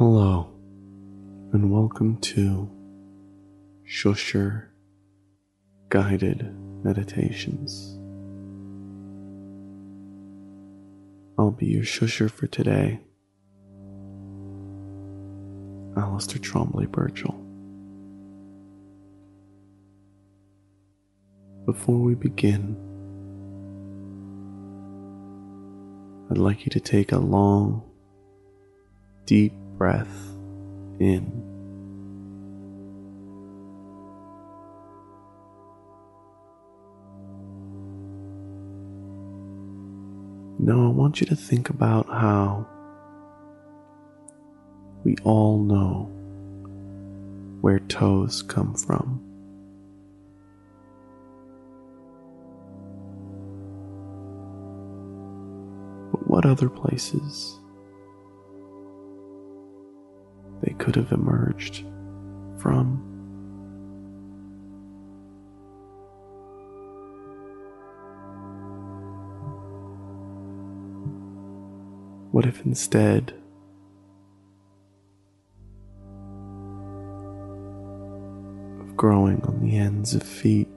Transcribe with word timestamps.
Hello, 0.00 0.48
and 1.52 1.70
welcome 1.70 2.16
to 2.20 2.70
Shusher 3.86 4.68
Guided 5.90 6.56
Meditations. 6.82 7.98
I'll 11.38 11.50
be 11.50 11.66
your 11.66 11.82
shusher 11.82 12.30
for 12.30 12.46
today, 12.46 13.00
Alistair 15.98 16.40
Trombley 16.40 16.86
Birchall. 16.86 17.36
Before 21.66 21.98
we 21.98 22.14
begin, 22.14 22.74
I'd 26.30 26.38
like 26.38 26.64
you 26.64 26.70
to 26.70 26.80
take 26.80 27.12
a 27.12 27.18
long, 27.18 27.82
deep 29.26 29.52
breath 29.80 30.28
in. 30.98 31.24
Now, 40.58 40.84
I 40.84 40.88
want 40.88 41.22
you 41.22 41.26
to 41.28 41.34
think 41.34 41.70
about 41.70 42.06
how 42.08 42.66
we 45.02 45.16
all 45.24 45.58
know 45.58 46.10
where 47.62 47.78
toes 47.78 48.42
come 48.42 48.74
from. 48.74 49.24
But 56.12 56.28
what 56.28 56.44
other 56.44 56.68
places 56.68 57.59
could 60.80 60.96
have 60.96 61.12
emerged 61.12 61.84
from? 62.56 63.06
What 72.32 72.46
if 72.46 72.64
instead 72.64 73.34
of 78.80 78.96
growing 78.96 79.42
on 79.44 79.60
the 79.60 79.76
ends 79.76 80.14
of 80.14 80.22
feet, 80.22 80.68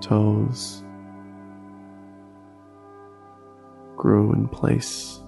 toes 0.00 0.82
grew 4.00 4.32
in 4.32 4.48
place 4.48 5.20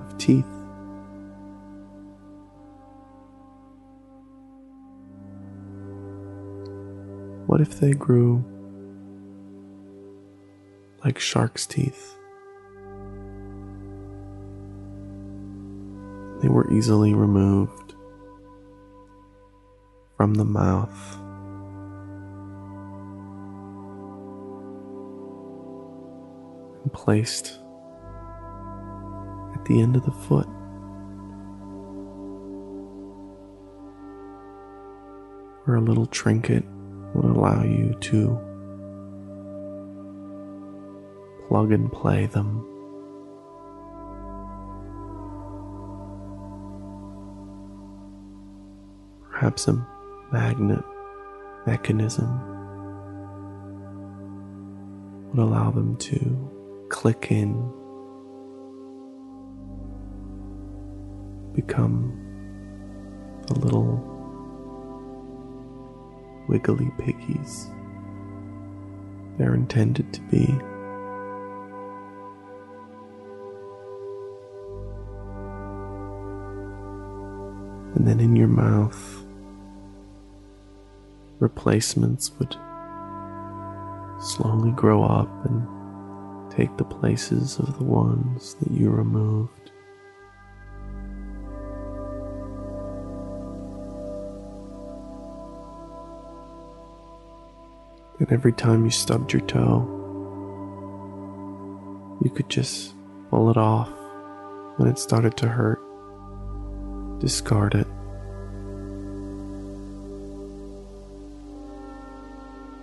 of 0.00 0.16
teeth? 0.16 0.46
What 7.46 7.60
if 7.60 7.78
they 7.80 7.92
grew 7.92 8.42
like 11.04 11.18
shark's 11.18 11.66
teeth? 11.66 12.16
They 16.40 16.48
were 16.48 16.72
easily 16.72 17.12
removed 17.12 17.94
from 20.16 20.32
the 20.32 20.46
mouth. 20.46 21.25
Placed 26.96 27.60
at 29.54 29.62
the 29.66 29.82
end 29.82 29.96
of 29.96 30.04
the 30.06 30.10
foot. 30.10 30.46
Or 35.66 35.74
a 35.76 35.80
little 35.80 36.06
trinket 36.06 36.64
would 37.14 37.26
allow 37.26 37.62
you 37.62 37.94
to 38.00 38.40
plug 41.48 41.70
and 41.70 41.92
play 41.92 42.24
them. 42.26 42.64
Perhaps 49.30 49.68
a 49.68 49.86
magnet 50.32 50.82
mechanism 51.66 52.40
would 55.28 55.42
allow 55.42 55.70
them 55.70 55.94
to 55.98 56.55
click 56.96 57.30
in, 57.30 57.52
become 61.52 62.10
the 63.48 63.54
little 63.58 64.02
wiggly 66.48 66.90
piggies 66.96 67.66
they're 69.36 69.54
intended 69.54 70.10
to 70.14 70.22
be. 70.22 70.46
And 77.94 78.08
then 78.08 78.20
in 78.20 78.34
your 78.34 78.48
mouth, 78.48 79.22
replacements 81.40 82.32
would 82.38 82.56
slowly 84.18 84.70
grow 84.70 85.04
up 85.04 85.28
and 85.44 85.75
take 86.56 86.74
the 86.78 86.84
places 86.84 87.58
of 87.58 87.76
the 87.76 87.84
ones 87.84 88.54
that 88.54 88.70
you 88.70 88.88
removed. 88.88 89.70
And 98.18 98.32
every 98.32 98.54
time 98.54 98.86
you 98.86 98.90
stubbed 98.90 99.34
your 99.34 99.42
toe, 99.42 99.84
you 102.22 102.30
could 102.30 102.48
just 102.48 102.94
pull 103.28 103.50
it 103.50 103.58
off 103.58 103.90
when 104.78 104.88
it 104.88 104.98
started 104.98 105.36
to 105.36 105.48
hurt, 105.48 105.80
discard 107.20 107.74
it. 107.74 107.86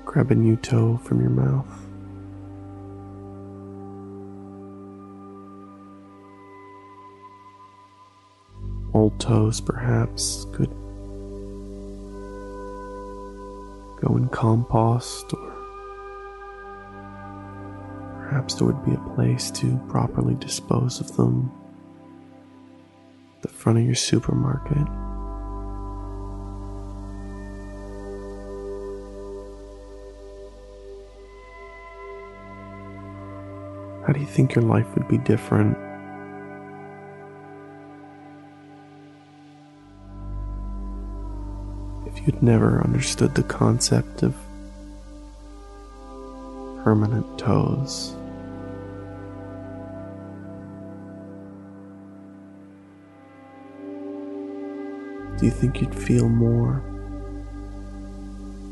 Grab 0.06 0.30
a 0.30 0.36
new 0.36 0.58
toe 0.58 0.98
from 0.98 1.20
your 1.22 1.32
mouth. 1.32 1.66
Old 8.94 9.20
toes, 9.20 9.60
perhaps, 9.60 10.46
could 10.54 10.70
go 14.00 14.16
in 14.18 14.30
compost, 14.30 15.34
or 15.34 15.54
perhaps 18.20 18.54
there 18.54 18.68
would 18.68 18.86
be 18.86 18.94
a 18.94 19.16
place 19.16 19.50
to 19.52 19.78
properly 19.90 20.36
dispose 20.36 21.00
of 21.00 21.16
them. 21.18 21.52
at 23.38 23.42
The 23.42 23.48
front 23.48 23.80
of 23.80 23.86
your 23.86 23.96
supermarket. 23.96 24.88
How 34.06 34.14
do 34.14 34.20
you 34.20 34.28
think 34.28 34.54
your 34.54 34.66
life 34.66 34.94
would 34.96 35.08
be 35.08 35.18
different 35.18 35.78
if 42.16 42.26
you'd 42.26 42.44
never 42.44 42.82
understood 42.84 43.34
the 43.36 43.44
concept 43.44 44.24
of 44.24 44.36
permanent 46.84 47.40
toes? 47.40 48.16
Do 55.40 55.46
you 55.48 55.52
think 55.52 55.82
you'd 55.82 55.96
feel 55.96 56.30
more 56.30 56.82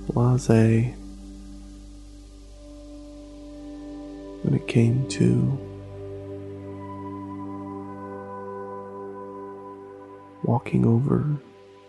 blase 0.07 0.47
when 4.43 4.53
it 4.53 4.67
came 4.67 5.07
to 5.09 5.57
walking 10.43 10.85
over 10.85 11.25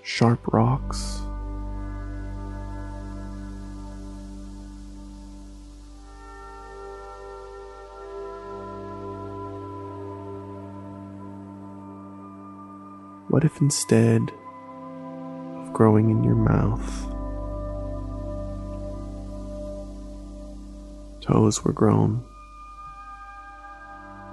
sharp 0.03 0.41
rocks? 0.53 1.23
What 13.33 13.45
if 13.45 13.63
instead 13.63 14.31
of 15.57 15.73
growing 15.73 16.11
in 16.11 16.23
your 16.23 16.35
mouth, 16.35 16.87
Toes 21.23 21.65
were 21.65 21.73
grown 21.73 22.23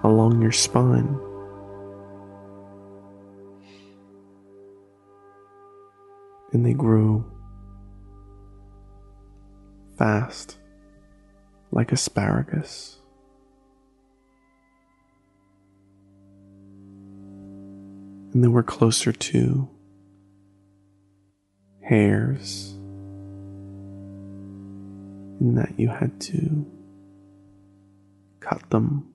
along 0.03 0.41
your 0.41 0.51
spine. 0.51 1.17
And 6.51 6.65
they 6.65 6.73
grew 6.73 7.23
fast 9.97 10.57
like 11.71 11.93
asparagus. 11.93 12.98
And 18.31 18.43
then 18.43 18.51
we're 18.51 18.61
closer 18.61 19.11
to 19.11 19.69
hairs, 21.81 22.73
in 25.41 25.55
that 25.55 25.73
you 25.79 25.89
had 25.89 26.21
to 26.21 26.65
cut 28.39 28.69
them 28.69 29.11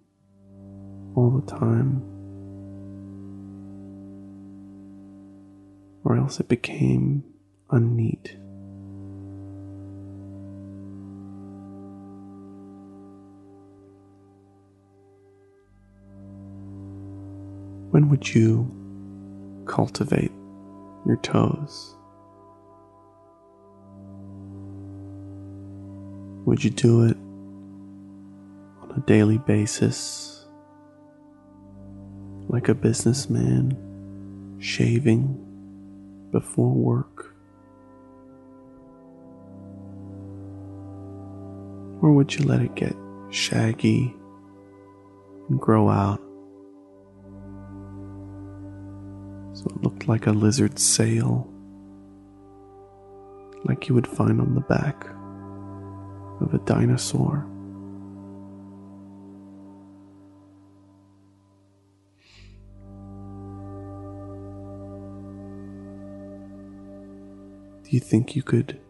all 1.14 1.30
the 1.30 1.48
time, 1.48 2.02
or 6.02 6.16
else 6.16 6.40
it 6.40 6.48
became 6.48 7.22
unneat. 7.70 8.36
When 17.92 18.08
would 18.08 18.34
you 18.34 18.68
cultivate 19.66 20.32
your 21.06 21.16
toes? 21.16 21.94
Would 26.46 26.62
you 26.62 26.70
do 26.70 27.04
it 27.04 27.16
on 28.82 28.92
a 28.96 29.00
daily 29.06 29.38
basis, 29.38 30.46
like 32.48 32.68
a 32.68 32.74
businessman 32.74 34.58
shaving 34.60 35.40
before 36.30 36.72
work? 36.72 37.34
Or 42.02 42.12
would 42.12 42.34
you 42.34 42.44
let 42.44 42.60
it 42.60 42.74
get 42.74 42.94
shaggy 43.30 44.14
and 45.48 45.58
grow 45.58 45.88
out 45.88 46.20
it 49.66 49.82
looked 49.82 50.08
like 50.08 50.26
a 50.26 50.32
lizard's 50.32 50.82
sail, 50.84 51.50
like 53.64 53.88
you 53.88 53.94
would 53.94 54.06
find 54.06 54.40
on 54.40 54.54
the 54.54 54.60
back 54.62 55.06
of 56.40 56.52
a 56.52 56.58
dinosaur. 56.66 57.46
Do 67.84 67.90
you 67.90 68.00
think 68.00 68.34
you 68.34 68.42
could 68.42 68.80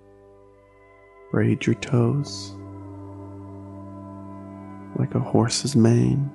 braid 1.31 1.67
your 1.67 1.75
toes 1.75 2.55
like 4.97 5.15
a 5.15 5.21
horse's 5.21 5.77
mane? 5.77 6.31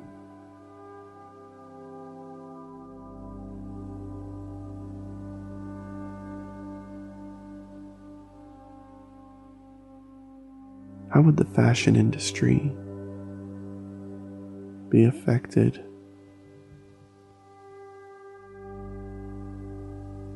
How 11.11 11.21
would 11.21 11.38
the 11.38 11.45
fashion 11.45 11.95
industry 11.95 12.71
be 14.89 15.06
affected 15.06 15.83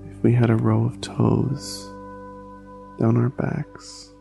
if 0.09 0.23
we 0.23 0.33
had 0.33 0.49
a 0.49 0.55
row 0.55 0.83
of 0.85 0.99
toes 0.99 1.85
down 2.99 3.17
our 3.17 3.29
backs? 3.29 4.15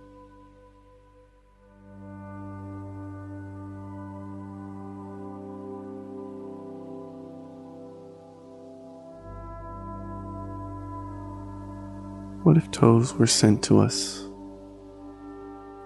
What 12.42 12.58
if 12.58 12.70
toes 12.70 13.14
were 13.14 13.26
sent 13.26 13.62
to 13.64 13.78
us 13.78 14.28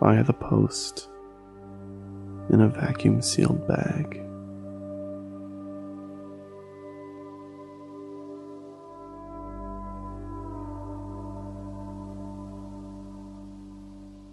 via 0.06 0.23
the 0.23 0.32
post 0.32 1.08
in 2.50 2.61
a 2.61 2.69
vacuum 2.69 3.20
sealed 3.20 3.67
bag. 3.67 4.23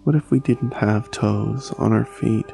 What 0.04 0.14
if 0.14 0.30
we 0.30 0.38
didn't 0.38 0.74
have 0.74 1.10
toes 1.10 1.72
on 1.72 1.92
our 1.92 2.04
feet? 2.04 2.46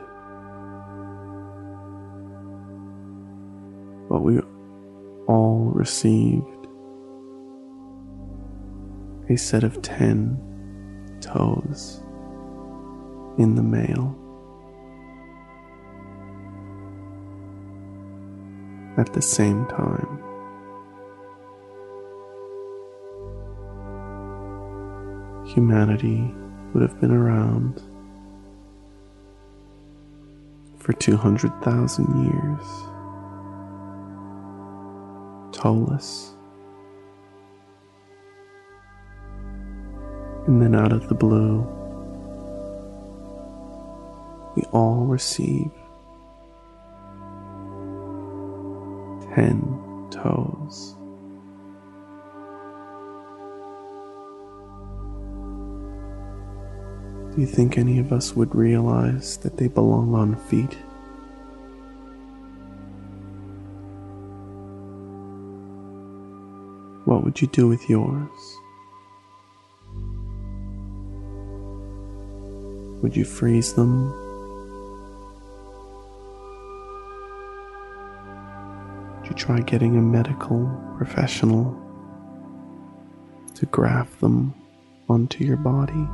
But 4.09 4.23
we 4.23 4.41
all 5.29 5.71
received 5.75 6.69
a 9.29 9.37
set 9.37 9.63
of 9.63 9.83
ten 9.83 10.41
toes 11.21 12.03
in 13.39 13.55
the 13.55 13.63
mail. 13.63 14.17
At 18.99 19.13
the 19.13 19.23
same 19.23 19.67
time, 19.67 20.19
humanity 25.47 26.35
would 26.73 26.83
have 26.83 27.01
been 27.01 27.13
around 27.13 27.83
for 30.79 30.93
200,000 30.93 32.25
years, 32.25 32.67
toeless. 35.53 36.35
And 40.47 40.61
then 40.61 40.75
out 40.75 40.93
of 40.93 41.09
the 41.09 41.15
blue, 41.15 41.67
we 44.57 44.63
all 44.73 45.05
receive 45.07 45.71
10 49.35 50.09
toes. 50.11 50.97
Do 57.35 57.41
you 57.41 57.47
think 57.47 57.79
any 57.79 58.01
of 58.01 58.13
us 58.13 58.35
would 58.35 58.55
realize 58.57 59.37
that 59.39 59.57
they 59.57 59.69
belong 59.69 60.15
on 60.15 60.35
feet? 60.35 60.77
What 67.05 67.23
would 67.25 67.41
you 67.41 67.47
do 67.49 67.69
with 67.69 67.89
yours? 67.89 68.29
Would 73.01 73.17
you 73.17 73.25
freeze 73.25 73.73
them 73.75 74.30
you 79.31 79.37
try 79.37 79.61
getting 79.61 79.97
a 79.97 80.03
medical 80.03 80.69
professional 80.97 81.77
to 83.55 83.65
graft 83.67 84.21
them 84.21 84.53
onto 85.09 85.45
your 85.45 85.57
body? 85.57 86.09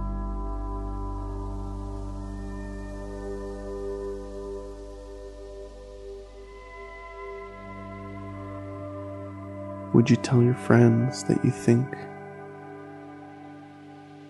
Would 9.94 10.10
you 10.10 10.16
tell 10.16 10.42
your 10.42 10.54
friends 10.54 11.24
that 11.24 11.42
you 11.42 11.50
think 11.50 11.90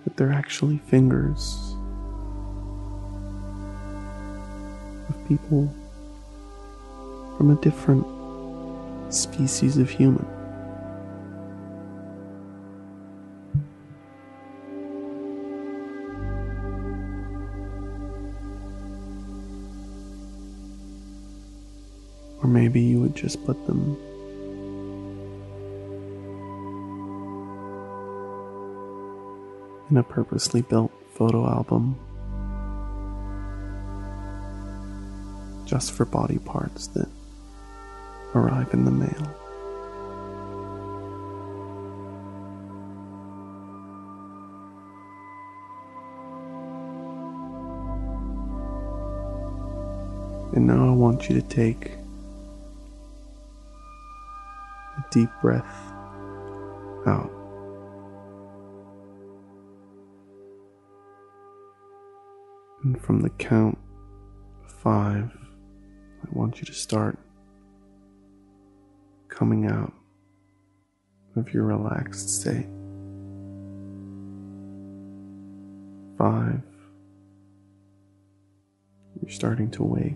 that 0.04 0.16
they're 0.16 0.32
actually 0.32 0.78
fingers 0.78 1.74
of 5.08 5.26
people 5.26 5.74
from 7.36 7.50
a 7.50 7.60
different 7.60 8.06
species 9.10 9.78
of 9.78 9.90
human. 9.90 10.26
Or 22.42 22.48
maybe 22.48 22.80
you 22.80 23.00
would 23.00 23.16
just 23.16 23.44
put 23.44 23.66
them 23.66 23.96
in 29.90 29.96
a 29.96 30.02
purposely 30.02 30.62
built 30.62 30.92
photo 31.14 31.48
album 31.48 31.98
just 35.64 35.92
for 35.92 36.04
body 36.04 36.38
parts 36.38 36.88
that 36.88 37.08
arrive 38.34 38.72
in 38.72 38.84
the 38.84 38.90
mail. 38.90 39.36
And 50.54 50.66
now 50.66 50.88
I 50.88 50.92
want 50.92 51.28
you 51.28 51.34
to 51.38 51.46
take 51.46 51.92
a 54.96 55.04
deep 55.10 55.28
breath 55.42 55.92
out. 57.06 57.30
And 62.82 62.98
from 63.02 63.20
the 63.20 63.30
count 63.30 63.76
of 64.64 64.72
five, 64.72 65.30
I 66.24 66.28
want 66.30 66.60
you 66.60 66.64
to 66.64 66.72
start 66.72 67.18
coming 69.36 69.66
out 69.66 69.92
of 71.36 71.52
your 71.52 71.64
relaxed 71.64 72.40
state. 72.40 72.66
Five, 76.16 76.62
you're 79.20 79.30
starting 79.30 79.70
to 79.72 79.82
wake. 79.82 80.14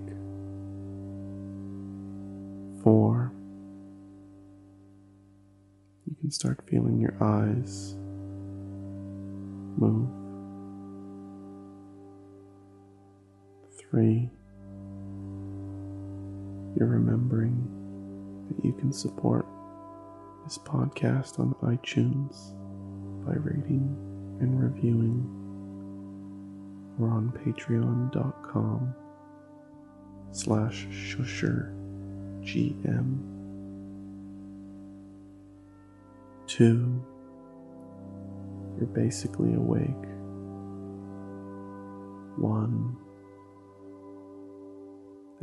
Four, 2.82 3.30
you 6.06 6.16
can 6.18 6.30
start 6.30 6.62
feeling 6.66 6.98
your 6.98 7.14
eyes 7.20 7.94
move. 9.76 10.08
Three, 13.78 14.30
you're 16.74 16.88
remembering 16.88 17.79
that 18.50 18.64
you 18.64 18.72
can 18.72 18.92
support 18.92 19.46
this 20.44 20.58
podcast 20.58 21.38
on 21.38 21.54
iTunes 21.62 22.54
by 23.24 23.34
rating 23.34 23.96
and 24.40 24.60
reviewing 24.60 25.36
or 26.98 27.08
on 27.08 27.30
patreon.com 27.44 28.94
slash 30.32 30.86
shusher 30.90 31.74
GM. 32.42 33.18
Two, 36.46 37.04
you're 38.76 38.86
basically 38.88 39.54
awake. 39.54 39.88
One, 42.36 42.96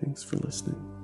thanks 0.02 0.24
for 0.24 0.38
listening. 0.38 0.97